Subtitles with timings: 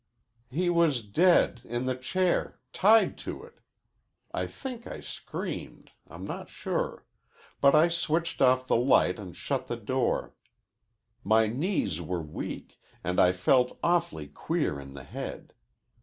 [0.49, 3.59] "He was dead, in the chair, tied to it.
[4.31, 5.91] I think I screamed.
[6.09, 7.05] I'm not sure.
[7.61, 10.33] But I switched off the light and shut the door.
[11.23, 15.53] My knees were weak, and I felt awf'lly queer in the head.